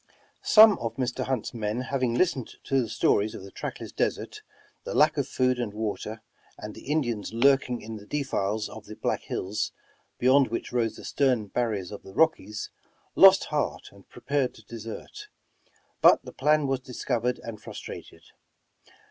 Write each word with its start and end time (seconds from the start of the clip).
Some 0.41 0.79
of 0.79 0.95
Mr. 0.95 1.25
Hunt's 1.25 1.53
men 1.53 1.81
having 1.81 2.15
listened 2.15 2.55
to 2.63 2.81
the 2.81 2.89
stories 2.89 3.35
of 3.35 3.43
the 3.43 3.51
trackless 3.51 3.91
desert, 3.91 4.41
the 4.83 4.95
lack 4.95 5.15
of 5.15 5.27
food 5.27 5.59
and 5.59 5.75
water, 5.75 6.23
and 6.57 6.73
the 6.73 6.85
Indians 6.85 7.33
lurking 7.33 7.81
in 7.83 7.97
the 7.97 8.07
defiles 8.07 8.67
of 8.67 8.87
the 8.87 8.95
Black 8.95 9.21
Hills, 9.21 9.73
beyond 10.17 10.47
which 10.47 10.71
rose 10.71 10.95
the 10.95 11.05
stern 11.05 11.49
barriers 11.49 11.91
of 11.91 12.01
the 12.01 12.15
Rockies, 12.15 12.71
lost 13.13 13.43
heart 13.43 13.89
and 13.91 14.09
prepared 14.09 14.55
to 14.55 14.65
desert; 14.65 15.27
but 16.01 16.25
the 16.25 16.33
plan 16.33 16.65
was 16.65 16.79
discovered 16.79 17.37
and 17.43 17.61
frustrated. 17.61 18.23